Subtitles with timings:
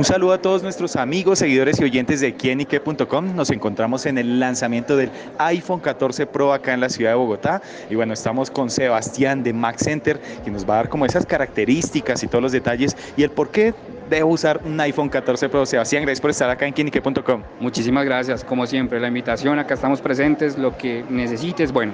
[0.00, 3.36] Un saludo a todos nuestros amigos, seguidores y oyentes de quienique.com.
[3.36, 7.60] Nos encontramos en el lanzamiento del iPhone 14 Pro acá en la ciudad de Bogotá.
[7.90, 11.26] Y bueno, estamos con Sebastián de Mac Center, que nos va a dar como esas
[11.26, 13.74] características y todos los detalles y el por qué
[14.10, 15.64] debo usar un iPhone 14 Pro.
[15.64, 17.42] Sebastián, gracias por estar acá en quienique.com.
[17.60, 21.92] Muchísimas gracias, como siempre, la invitación, acá estamos presentes, lo que necesites, bueno,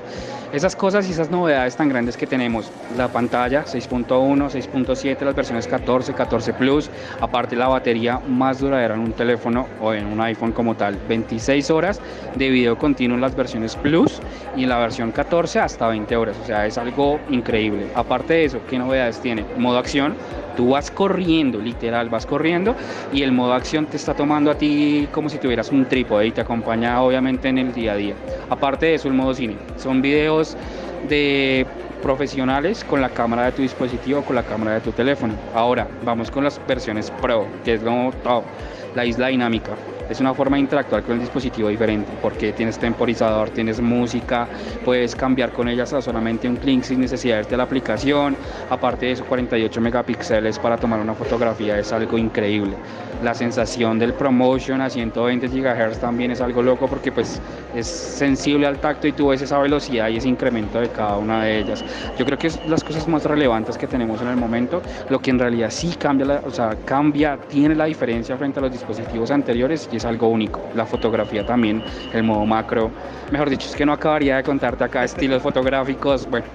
[0.52, 5.66] esas cosas y esas novedades tan grandes que tenemos, la pantalla 6.1, 6.7, las versiones
[5.66, 6.90] 14, 14 Plus,
[7.20, 11.70] aparte la batería más duradera en un teléfono o en un iPhone como tal, 26
[11.70, 12.00] horas
[12.34, 14.20] de video continuo en las versiones Plus
[14.56, 17.88] y en la versión 14 hasta 20 horas, o sea, es algo increíble.
[17.94, 19.44] Aparte de eso, ¿qué novedades tiene?
[19.58, 20.14] Modo acción,
[20.56, 22.74] tú vas corriendo, literal, vas corriendo
[23.12, 26.32] y el modo acción te está tomando a ti como si tuvieras un trípode y
[26.32, 28.14] te acompaña obviamente en el día a día.
[28.48, 30.56] Aparte de eso, el modo cine, son videos
[31.08, 31.66] de
[32.02, 35.34] profesionales con la cámara de tu dispositivo, con la cámara de tu teléfono.
[35.54, 38.44] Ahora, vamos con las versiones Pro, que es lo top,
[38.94, 39.72] la isla dinámica
[40.08, 44.46] es una forma de interactuar con el dispositivo diferente, porque tienes temporizador, tienes música,
[44.84, 48.36] puedes cambiar con ellas a solamente un clic sin necesidad de irte a la aplicación,
[48.70, 52.76] aparte de eso 48 megapíxeles para tomar una fotografía es algo increíble.
[53.22, 57.40] La sensación del promotion a 120 GHz también es algo loco porque pues
[57.74, 61.44] es sensible al tacto y tú ves esa velocidad y ese incremento de cada una
[61.44, 61.84] de ellas.
[62.18, 65.30] Yo creo que es las cosas más relevantes que tenemos en el momento, lo que
[65.30, 69.88] en realidad sí cambia, o sea, cambia, tiene la diferencia frente a los dispositivos anteriores
[69.96, 70.62] es algo único.
[70.74, 72.90] La fotografía también, el modo macro.
[73.30, 76.28] Mejor dicho, es que no acabaría de contarte acá estilos fotográficos.
[76.28, 76.46] Bueno,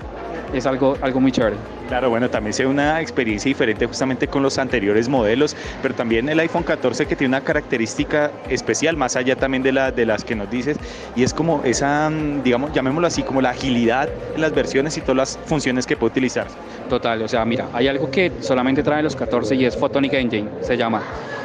[0.54, 1.81] es algo, algo muy chévere.
[1.92, 6.40] Claro, bueno, también sea una experiencia diferente justamente con los anteriores modelos, pero también el
[6.40, 10.34] iPhone 14 que tiene una característica especial, más allá también de, la, de las que
[10.34, 10.78] nos dices,
[11.18, 12.10] y es como esa,
[12.46, 16.12] digamos, llamémoslo así, como la agilidad en las versiones y todas las funciones que puede
[16.12, 16.48] utilizar.
[16.88, 20.48] Total, o sea, mira, hay algo que solamente trae los 14 y es Photonic Engine,
[20.62, 21.02] se llama.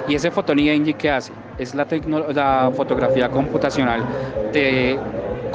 [0.07, 1.33] Y ese Photonic Engine, ¿qué hace?
[1.59, 1.89] Es la,
[2.33, 4.05] la fotografía computacional.
[4.53, 4.97] Te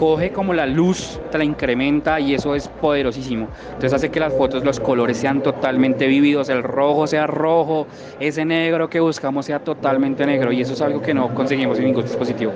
[0.01, 3.50] coge como la luz, te la incrementa y eso es poderosísimo.
[3.66, 7.85] Entonces hace que las fotos, los colores sean totalmente vividos, el rojo sea rojo,
[8.19, 11.85] ese negro que buscamos sea totalmente negro y eso es algo que no conseguimos en
[11.85, 12.51] ningún dispositivo.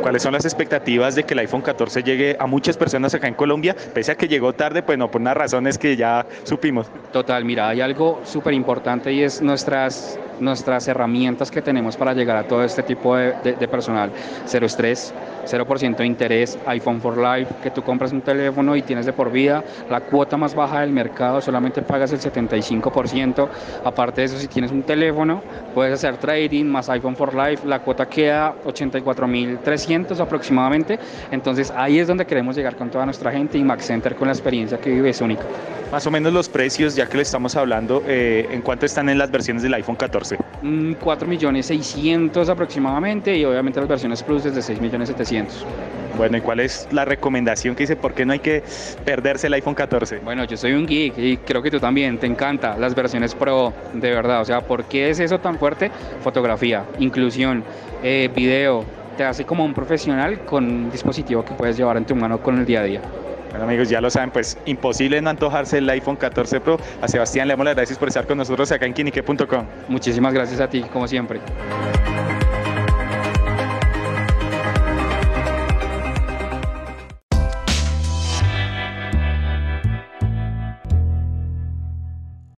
[0.00, 3.34] ¿Cuáles son las expectativas de que el iPhone 14 llegue a muchas personas acá en
[3.34, 3.76] Colombia?
[3.92, 6.86] Pese a que llegó tarde, pues no, por unas razones que ya supimos.
[7.12, 12.38] Total, mira, hay algo súper importante y es nuestras, nuestras herramientas que tenemos para llegar
[12.38, 14.10] a todo este tipo de, de personal.
[14.46, 15.12] Cero estrés,
[15.46, 19.30] 0% de interés, iPhone for Life, que tú compras un teléfono y tienes de por
[19.30, 23.48] vida, la cuota más baja del mercado, solamente pagas el 75%.
[23.84, 25.42] Aparte de eso, si tienes un teléfono,
[25.74, 30.98] puedes hacer trading más iPhone for Life, la cuota queda 84.300 aproximadamente.
[31.30, 34.32] Entonces ahí es donde queremos llegar con toda nuestra gente y Max Center con la
[34.32, 35.44] experiencia que vive es única.
[35.92, 39.18] Más o menos los precios, ya que le estamos hablando, eh, ¿en cuánto están en
[39.18, 40.36] las versiones del iPhone 14?
[40.62, 45.35] 4.600.000 mm, aproximadamente y obviamente las versiones Plus es desde 6.700.000.
[46.16, 47.94] Bueno, ¿y cuál es la recomendación que dice?
[47.94, 48.62] ¿Por qué no hay que
[49.04, 50.20] perderse el iPhone 14?
[50.20, 53.74] Bueno, yo soy un geek y creo que tú también, te encanta las versiones Pro,
[53.92, 54.40] de verdad.
[54.40, 55.90] O sea, ¿por qué es eso tan fuerte?
[56.22, 57.62] Fotografía, inclusión,
[58.02, 58.84] eh, video,
[59.18, 62.58] te hace como un profesional con un dispositivo que puedes llevar en tu mano con
[62.58, 63.00] el día a día.
[63.50, 66.78] Bueno amigos, ya lo saben, pues imposible no antojarse el iPhone 14 Pro.
[67.00, 69.66] A Sebastián le damos las gracias por estar con nosotros acá en kinique.com.
[69.88, 71.40] Muchísimas gracias a ti, como siempre.